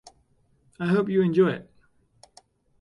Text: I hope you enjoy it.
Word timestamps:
I 0.79 0.87
hope 0.87 1.09
you 1.09 1.21
enjoy 1.21 1.51
it. 1.51 1.69